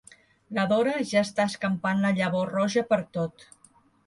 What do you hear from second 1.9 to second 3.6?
la llavor roja pertot.